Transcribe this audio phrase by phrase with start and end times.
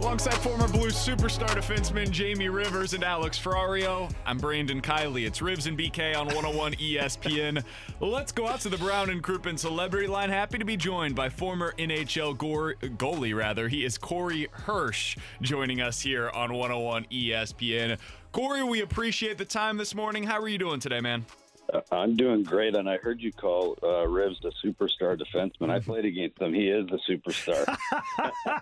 [0.00, 5.26] Alongside former Blues superstar defenseman Jamie Rivers and Alex Ferrario, I'm Brandon Kiley.
[5.26, 7.62] It's Rivs and BK on 101 ESPN.
[8.00, 10.30] Let's go out to the Brown and Crouppen celebrity line.
[10.30, 13.68] Happy to be joined by former NHL gore, goalie, rather.
[13.68, 17.98] He is Corey Hirsch joining us here on 101 ESPN.
[18.32, 20.24] Corey, we appreciate the time this morning.
[20.24, 21.26] How are you doing today, man?
[21.72, 25.70] Uh, I'm doing great, and I heard you call uh, Rivs the superstar defenseman.
[25.70, 26.52] I played against him.
[26.54, 27.64] He is the superstar.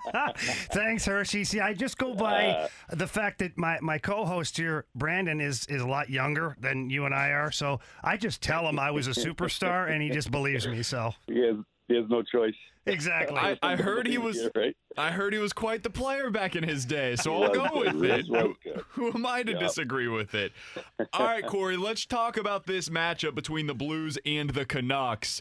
[0.72, 1.44] Thanks, Hershey.
[1.44, 5.66] See, I just go by Uh, the fact that my, my co-host here, Brandon, is
[5.66, 7.50] is a lot younger than you and I are.
[7.50, 10.82] So I just tell him I was a superstar, and he just believes me.
[10.82, 11.56] So he has
[11.88, 12.54] he has no choice.
[12.88, 13.36] Exactly.
[13.38, 14.76] I, I heard he was Yeah, right.
[14.96, 18.02] I heard he was quite the player back in his day, so I'll go with
[18.04, 18.26] it.
[18.26, 18.54] Who,
[18.90, 19.58] who am I to Yeah.
[19.58, 20.52] disagree with it?
[21.12, 25.40] All right, Corey, let's talk about this matchup between the Blues and the Canucks.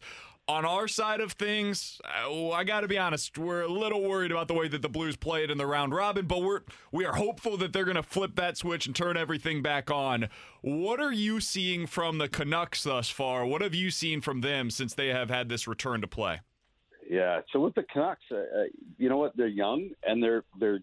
[0.49, 4.31] On our side of things, uh, I got to be honest, we're a little worried
[4.31, 6.61] about the way that the Blues played in the round robin, but we're
[6.93, 10.29] we are hopeful that they're going to flip that switch and turn everything back on.
[10.61, 13.45] What are you seeing from the Canucks thus far?
[13.45, 16.39] What have you seen from them since they have had this return to play?
[17.09, 17.41] Yeah.
[17.53, 18.63] So with the Canucks, uh, uh,
[18.97, 19.35] you know what?
[19.35, 20.79] They're young and they're they're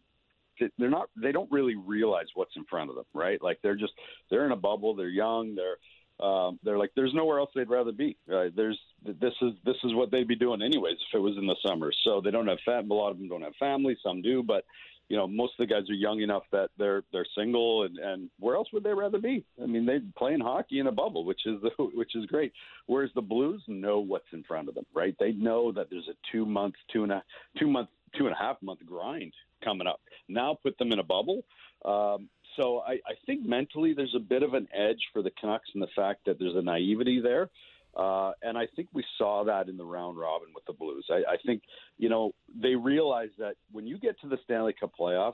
[0.79, 3.43] they're not they don't really realize what's in front of them, right?
[3.43, 3.93] Like they're just
[4.31, 4.95] they're in a bubble.
[4.95, 5.55] They're young.
[5.55, 5.77] They're
[6.21, 8.17] um, they're like there's nowhere else they'd rather be.
[8.33, 11.47] Uh, there's this is this is what they'd be doing anyways if it was in
[11.47, 11.93] the summer.
[12.05, 13.97] So they don't have fam- a lot of them don't have family.
[14.03, 14.65] Some do, but
[15.09, 18.31] you know most of the guys are young enough that they're they're single and and
[18.39, 19.45] where else would they rather be?
[19.63, 22.53] I mean they're playing hockey in a bubble, which is the, which is great.
[22.87, 25.15] Whereas the Blues know what's in front of them, right?
[25.19, 27.23] They know that there's a two month, two and a
[27.59, 29.33] two month, two and a half month grind
[29.63, 30.01] coming up.
[30.29, 31.45] Now put them in a bubble.
[31.85, 35.69] Um, so I, I think mentally there's a bit of an edge for the Canucks
[35.75, 37.51] in the fact that there's a naivety there.
[37.97, 41.07] Uh, and I think we saw that in the round robin with the Blues.
[41.11, 41.63] I, I think,
[41.99, 45.33] you know, they realize that when you get to the Stanley Cup playoffs,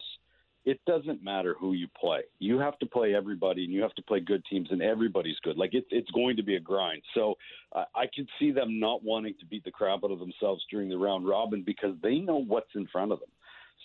[0.66, 2.20] it doesn't matter who you play.
[2.38, 5.56] You have to play everybody, and you have to play good teams, and everybody's good.
[5.56, 7.02] Like it's it's going to be a grind.
[7.14, 7.36] So
[7.74, 10.90] uh, I could see them not wanting to beat the crap out of themselves during
[10.90, 13.30] the round robin because they know what's in front of them.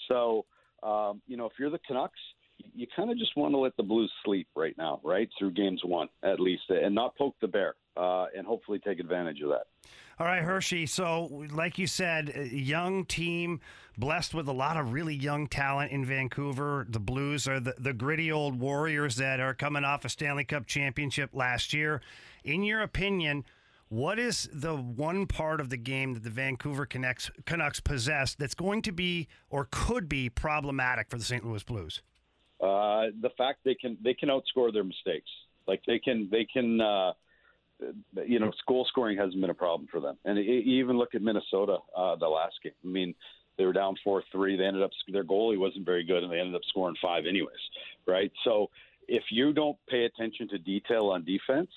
[0.09, 0.46] So
[0.84, 2.19] um, you know, if you're the Canucks,
[2.74, 5.82] you kind of just want to let the Blues sleep right now, right through games
[5.84, 9.68] one at least, and not poke the bear, uh, and hopefully take advantage of that.
[10.18, 10.86] All right, Hershey.
[10.86, 13.60] So, like you said, young team,
[13.98, 16.86] blessed with a lot of really young talent in Vancouver.
[16.90, 20.68] The Blues are the, the gritty old Warriors that are coming off a Stanley Cup
[20.68, 22.02] championship last year.
[22.46, 23.44] In your opinion,
[23.90, 28.56] what is the one part of the game that the Vancouver Canucks, Canucks possess that's
[28.56, 31.46] going to be or could be problematic for the St.
[31.46, 32.02] Louis Blues?
[32.66, 35.30] Uh, the fact they can they can outscore their mistakes.
[35.68, 37.14] Like they can they can uh,
[38.26, 40.18] you know goal scoring hasn't been a problem for them.
[40.26, 42.74] And e- even look at Minnesota uh, the last game.
[42.84, 43.16] I mean
[43.58, 44.58] they were down four three.
[44.58, 47.64] They ended up their goalie wasn't very good, and they ended up scoring five anyways.
[48.08, 48.31] Right.
[48.44, 48.70] So
[49.08, 51.70] if you don't pay attention to detail on defense,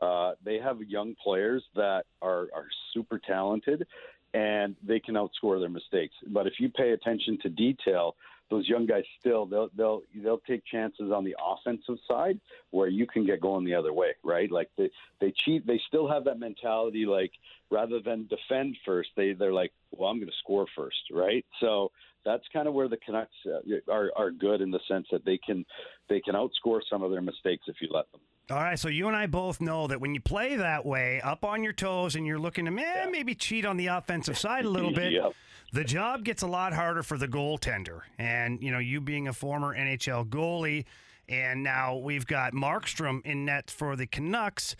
[0.00, 3.86] uh, they have young players that are are super talented.
[4.34, 6.14] And they can outscore their mistakes.
[6.28, 8.16] But if you pay attention to detail,
[8.52, 12.38] those young guys still they'll they'll they'll take chances on the offensive side
[12.70, 14.50] where you can get going the other way, right?
[14.52, 14.90] Like they
[15.20, 17.32] they cheat, they still have that mentality like
[17.70, 21.44] rather than defend first, they they're like, well, I'm going to score first, right?
[21.60, 21.92] So
[22.26, 25.38] that's kind of where the Canucks uh, are are good in the sense that they
[25.38, 25.64] can
[26.10, 28.20] they can outscore some of their mistakes if you let them.
[28.50, 31.44] All right, so you and I both know that when you play that way, up
[31.44, 34.68] on your toes, and you're looking to man, maybe cheat on the offensive side a
[34.68, 35.32] little bit, Yep.
[35.72, 38.02] The job gets a lot harder for the goaltender.
[38.18, 40.84] And you know, you being a former NHL goalie,
[41.28, 44.76] and now we've got Markstrom in net for the Canucks.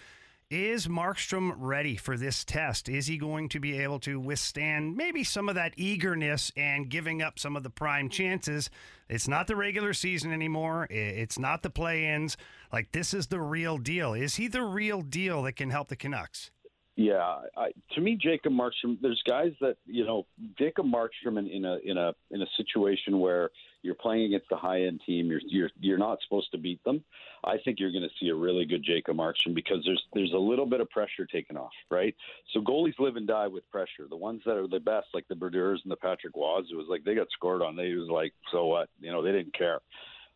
[0.51, 2.91] Is Markstrom ready for this test?
[2.91, 7.23] Is he going to be able to withstand maybe some of that eagerness and giving
[7.23, 8.69] up some of the prime chances?
[9.09, 10.89] It's not the regular season anymore.
[10.91, 12.37] It's not the play ins.
[12.71, 14.13] Like, this is the real deal.
[14.13, 16.51] Is he the real deal that can help the Canucks?
[16.95, 18.99] Yeah, I, to me, Jacob Markstrom.
[19.01, 20.27] There's guys that you know,
[20.59, 23.49] Jacob Markstrom in, in a in a in a situation where
[23.81, 27.03] you're playing against a high end team, you're you're you're not supposed to beat them.
[27.45, 30.39] I think you're going to see a really good Jacob Markstrom because there's there's a
[30.39, 32.15] little bit of pressure taken off, right?
[32.53, 34.07] So goalies live and die with pressure.
[34.11, 36.89] The ones that are the best, like the Brodeurs and the Patrick Roys, it was
[36.91, 37.75] like they got scored on.
[37.75, 38.91] They was like, so what?
[39.01, 39.81] You know, they didn't care.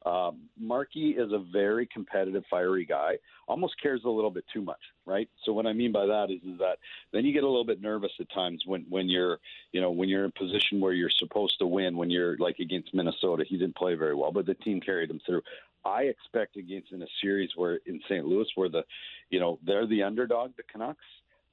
[0.07, 3.19] Um, Markey is a very competitive, fiery guy.
[3.49, 5.29] Almost cares a little bit too much, right?
[5.45, 6.79] So what I mean by that is, is that
[7.13, 9.39] then you get a little bit nervous at times when when you're
[9.73, 11.97] you know when you're in a position where you're supposed to win.
[11.97, 15.21] When you're like against Minnesota, he didn't play very well, but the team carried him
[15.27, 15.43] through.
[15.85, 18.25] I expect against in a series where in St.
[18.25, 18.85] Louis, where the
[19.31, 21.05] you know they're the underdog, the Canucks.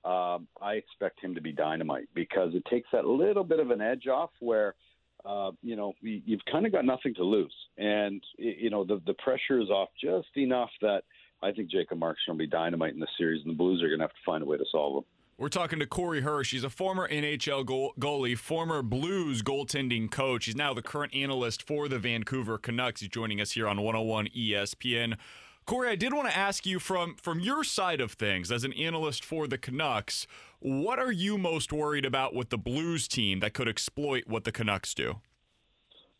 [0.05, 3.81] Um, I expect him to be dynamite because it takes that little bit of an
[3.81, 4.75] edge off where
[5.25, 9.13] uh, you know, you've kind of got nothing to lose, and you know the the
[9.15, 11.03] pressure is off just enough that
[11.41, 13.99] I think Jacob Markstrom will be dynamite in the series, and the Blues are going
[13.99, 15.03] to have to find a way to solve them.
[15.37, 16.51] We're talking to Corey Hirsch.
[16.51, 20.45] He's a former NHL goal- goalie, former Blues goaltending coach.
[20.45, 23.01] He's now the current analyst for the Vancouver Canucks.
[23.01, 25.17] He's joining us here on 101 ESPN.
[25.65, 28.73] Corey, I did want to ask you from from your side of things as an
[28.73, 30.27] analyst for the Canucks,
[30.63, 34.51] what are you most worried about with the Blues team that could exploit what the
[34.51, 35.19] Canucks do?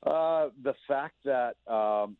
[0.06, 2.18] Uh, the fact that um,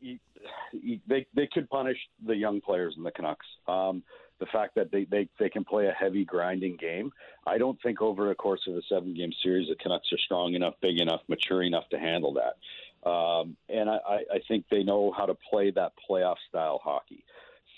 [0.00, 3.46] they they could punish the young players in the Canucks.
[3.66, 4.02] Um,
[4.40, 7.12] the fact that they, they they can play a heavy grinding game.
[7.46, 10.54] I don't think over the course of a seven game series the Canucks are strong
[10.54, 13.08] enough, big enough, mature enough to handle that.
[13.08, 13.98] Um, and I,
[14.32, 17.24] I think they know how to play that playoff style hockey.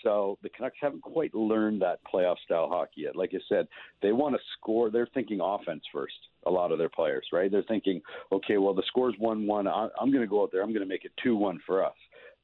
[0.02, 3.16] So the Canucks haven't quite learned that playoff style hockey yet.
[3.16, 3.66] Like I said,
[4.02, 4.90] they want to score.
[4.90, 6.14] They're thinking offense first.
[6.46, 7.50] A lot of their players, right?
[7.50, 8.00] They're thinking,
[8.32, 9.66] okay, well the score's one-one.
[9.68, 10.62] I'm going to go out there.
[10.62, 11.94] I'm going to make it two-one for us.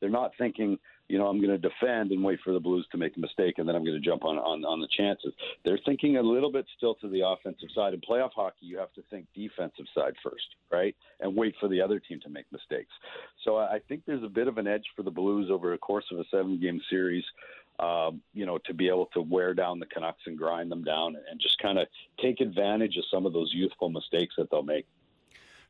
[0.00, 2.99] They're not thinking, you know, I'm going to defend and wait for the Blues to
[2.99, 5.32] make a mistake, and then I'm going to jump on, on on the chances.
[5.64, 7.94] They're thinking a little bit still to the offensive side.
[7.94, 11.81] In playoff hockey, you have to think defensive side first, right, and wait for the
[11.81, 12.93] other team to make mistakes.
[13.44, 16.06] So I think there's a bit of an edge for the Blues over the course
[16.11, 17.25] of a seven-game series.
[17.79, 21.14] Um, you know, to be able to wear down the Canucks and grind them down
[21.31, 21.87] and just kind of
[22.19, 24.87] take advantage of some of those youthful mistakes that they'll make.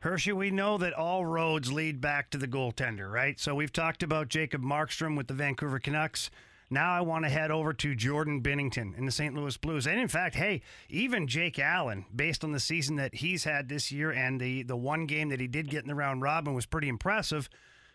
[0.01, 3.41] Hershey, we know that all roads lead back to the goaltender, right?
[3.41, 6.31] So we've talked about Jacob Markstrom with the Vancouver Canucks.
[6.69, 9.35] Now I want to head over to Jordan Binnington in the St.
[9.35, 9.87] Louis Blues.
[9.87, 13.91] And in fact, hey, even Jake Allen, based on the season that he's had this
[13.91, 16.67] year and the, the one game that he did get in the round robin was
[16.67, 17.49] pretty impressive.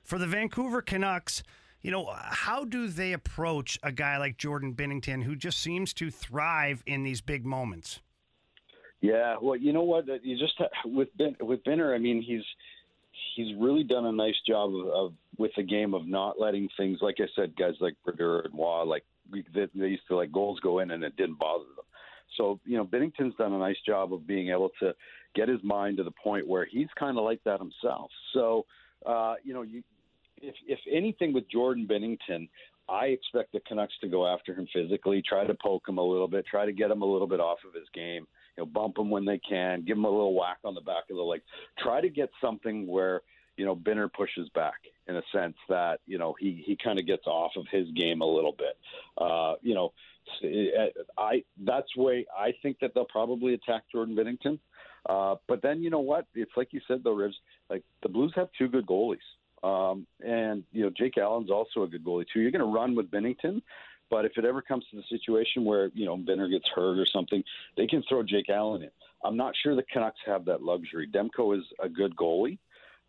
[0.03, 1.43] For the Vancouver Canucks,
[1.81, 6.09] you know, how do they approach a guy like Jordan Binnington who just seems to
[6.09, 7.99] thrive in these big moments?
[9.01, 10.05] Yeah, well, you know what?
[10.23, 10.53] You just
[10.85, 11.95] with ben, with Binner.
[11.95, 12.43] I mean, he's
[13.35, 16.99] he's really done a nice job of, of with the game of not letting things.
[17.01, 20.59] Like I said, guys like Brodeur and Roy, like they, they used to let goals
[20.59, 21.85] go in and it didn't bother them.
[22.37, 24.93] So you know, Binnington's done a nice job of being able to
[25.33, 28.11] get his mind to the point where he's kind of like that himself.
[28.33, 28.65] So
[29.07, 29.81] uh, you know, you,
[30.43, 32.47] if if anything with Jordan Binnington,
[32.87, 36.27] I expect the Canucks to go after him physically, try to poke him a little
[36.27, 38.27] bit, try to get him a little bit off of his game
[38.57, 41.03] you know, bump them when they can, give them a little whack on the back
[41.09, 41.41] of the leg.
[41.79, 43.21] Try to get something where
[43.57, 47.05] you know Binner pushes back in a sense that you know he he kind of
[47.05, 48.77] gets off of his game a little bit.
[49.17, 49.93] Uh, you know,
[51.17, 54.59] I that's way I think that they'll probably attack Jordan Binnington.
[55.07, 56.25] Uh, but then you know what?
[56.35, 57.33] It's like you said though, Rivs.
[57.69, 59.17] Like the Blues have two good goalies.
[59.63, 62.39] Um, and you know Jake Allen's also a good goalie too.
[62.39, 63.61] You're going to run with Binnington,
[64.11, 67.07] but if it ever comes to the situation where you know Binner gets hurt or
[67.07, 67.43] something,
[67.77, 68.91] they can throw Jake Allen in.
[69.23, 71.07] I'm not sure the Canucks have that luxury.
[71.07, 72.59] Demko is a good goalie,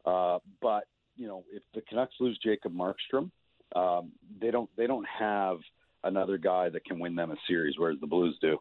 [0.06, 0.84] uh, but
[1.16, 3.30] you know if the Canucks lose Jacob Markstrom,
[3.76, 5.58] um, they don't they don't have
[6.04, 8.58] another guy that can win them a series, whereas the Blues do.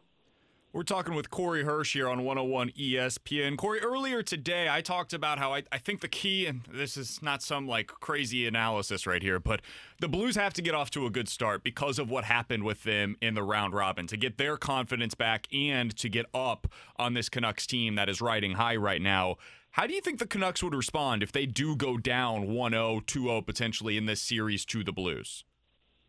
[0.74, 3.58] We're talking with Corey Hirsch here on 101 ESPN.
[3.58, 7.20] Corey, earlier today, I talked about how I, I think the key, and this is
[7.20, 9.60] not some like crazy analysis right here, but
[10.00, 12.84] the Blues have to get off to a good start because of what happened with
[12.84, 17.12] them in the round robin to get their confidence back and to get up on
[17.12, 19.36] this Canucks team that is riding high right now.
[19.72, 23.02] How do you think the Canucks would respond if they do go down 1 0,
[23.06, 25.44] 2 0 potentially in this series to the Blues?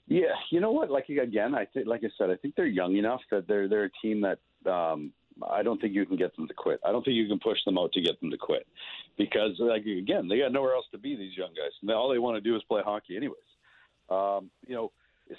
[0.08, 0.90] Yeah, you know what?
[0.90, 3.86] Like again, I think, like I said, I think they're young enough that they're they're
[3.86, 5.12] a team that um,
[5.50, 6.80] I don't think you can get them to quit.
[6.86, 8.68] I don't think you can push them out to get them to quit,
[9.18, 11.16] because like again, they got nowhere else to be.
[11.16, 13.38] These young guys, and all they want to do is play hockey, anyways.
[14.10, 14.92] Um, you know,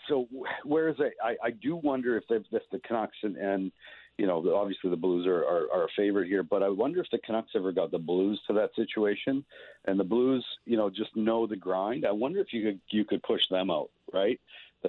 [0.09, 0.27] so
[0.65, 3.73] whereas I, I, I do wonder if, if the Canucks and, and
[4.19, 7.07] you know obviously the Blues are, are, are a favorite here, but I wonder if
[7.11, 9.45] the Canucks ever got the Blues to that situation,
[9.85, 12.05] and the Blues you know just know the grind.
[12.07, 14.41] I wonder if you could you could push them out, right?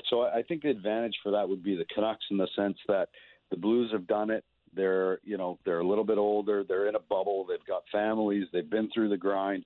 [0.10, 3.08] So I think the advantage for that would be the Canucks in the sense that
[3.50, 4.44] the Blues have done it.
[4.74, 6.64] They're you know they're a little bit older.
[6.68, 7.46] They're in a bubble.
[7.48, 8.48] They've got families.
[8.52, 9.66] They've been through the grind.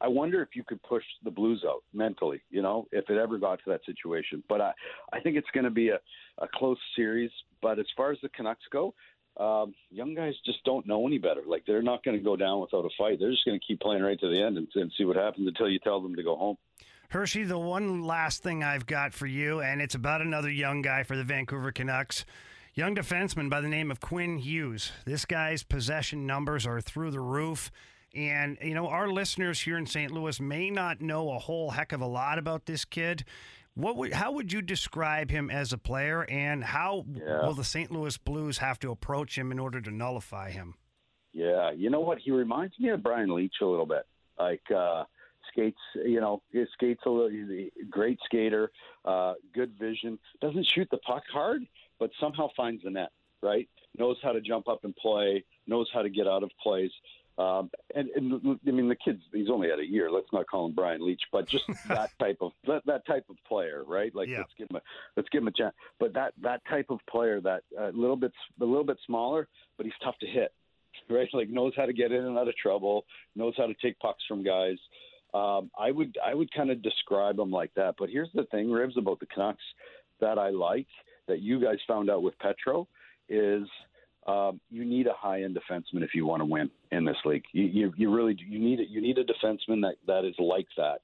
[0.00, 3.36] I wonder if you could push the Blues out mentally, you know, if it ever
[3.38, 4.42] got to that situation.
[4.48, 4.72] But I,
[5.12, 5.98] I think it's going to be a,
[6.38, 7.30] a close series.
[7.60, 8.94] But as far as the Canucks go,
[9.36, 11.42] um, young guys just don't know any better.
[11.46, 13.18] Like they're not going to go down without a fight.
[13.20, 15.46] They're just going to keep playing right to the end and, and see what happens
[15.46, 16.56] until you tell them to go home.
[17.10, 21.02] Hershey, the one last thing I've got for you, and it's about another young guy
[21.02, 22.24] for the Vancouver Canucks.
[22.74, 24.92] Young defenseman by the name of Quinn Hughes.
[25.04, 27.72] This guy's possession numbers are through the roof.
[28.14, 30.12] And, you know, our listeners here in St.
[30.12, 33.24] Louis may not know a whole heck of a lot about this kid.
[33.74, 37.44] What would, how would you describe him as a player, and how yeah.
[37.44, 37.90] will the St.
[37.90, 40.74] Louis Blues have to approach him in order to nullify him?
[41.32, 42.18] Yeah, you know what?
[42.18, 44.02] He reminds me of Brian Leetch a little bit.
[44.38, 45.04] Like, uh,
[45.52, 48.70] skates, you know, he skates a little, he's a great skater,
[49.04, 51.62] uh, good vision, doesn't shoot the puck hard,
[52.00, 53.10] but somehow finds the net,
[53.42, 53.68] right?
[53.96, 56.90] Knows how to jump up and play, knows how to get out of plays.
[57.38, 60.10] Um, and, and I mean, the kid's he's only had a year.
[60.10, 63.36] Let's not call him Brian Leetch, but just that type of that, that type of
[63.46, 64.14] player, right?
[64.14, 64.38] Like yeah.
[64.38, 64.80] let's give him a
[65.16, 65.74] let's give him a chance.
[65.98, 69.48] But that that type of player, that a uh, little bit a little bit smaller,
[69.76, 70.52] but he's tough to hit,
[71.08, 71.28] right?
[71.32, 74.22] Like knows how to get in and out of trouble, knows how to take pucks
[74.28, 74.76] from guys.
[75.32, 77.94] Um, I would I would kind of describe him like that.
[77.98, 79.64] But here's the thing, Rivs, about the Canucks
[80.20, 80.88] that I like
[81.30, 82.86] that you guys found out with Petro
[83.28, 83.66] is
[84.26, 87.44] um, you need a high end defenseman if you want to win in this league.
[87.52, 88.44] You, you, you really do.
[88.44, 91.00] You need you need a defenseman that, that is like that.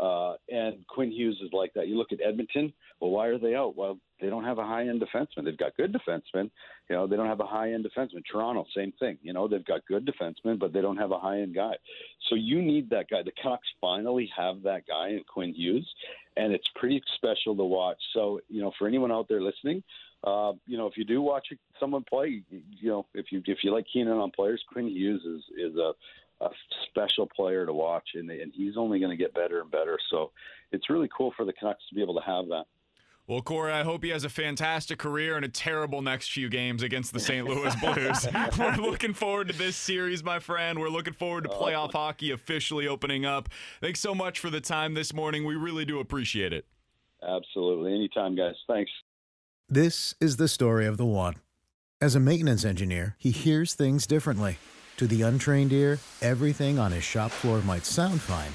[0.00, 1.86] Uh, and Quinn Hughes is like that.
[1.86, 2.72] You look at Edmonton.
[3.00, 3.76] Well, why are they out?
[3.76, 5.44] Well, they don't have a high end defenseman.
[5.44, 6.50] They've got good defensemen.
[6.88, 8.22] You know, they don't have a high end defenseman.
[8.30, 9.18] Toronto, same thing.
[9.22, 11.74] You know, they've got good defensemen, but they don't have a high end guy.
[12.28, 13.22] So you need that guy.
[13.22, 15.86] The Canucks finally have that guy in Quinn Hughes,
[16.36, 17.98] and it's pretty special to watch.
[18.14, 19.82] So you know, for anyone out there listening,
[20.24, 23.72] uh, you know, if you do watch someone play, you know, if you if you
[23.72, 25.92] like keening on players, Quinn Hughes is is a,
[26.44, 26.50] a
[26.88, 29.98] special player to watch, and and he's only going to get better and better.
[30.10, 30.30] So
[30.72, 32.66] it's really cool for the Canucks to be able to have that.
[33.30, 36.82] Well, Corey, I hope he has a fantastic career and a terrible next few games
[36.82, 37.46] against the St.
[37.46, 38.26] Louis Blues.
[38.58, 40.80] We're looking forward to this series, my friend.
[40.80, 43.48] We're looking forward to oh, playoff hockey officially opening up.
[43.80, 45.44] Thanks so much for the time this morning.
[45.44, 46.66] We really do appreciate it.
[47.22, 47.94] Absolutely.
[47.94, 48.56] Anytime, guys.
[48.66, 48.90] Thanks.
[49.68, 51.36] This is the story of the one.
[52.00, 54.58] As a maintenance engineer, he hears things differently.
[54.96, 58.54] To the untrained ear, everything on his shop floor might sound fine,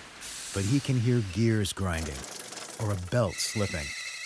[0.53, 2.17] but he can hear gears grinding
[2.81, 3.85] or a belt slipping.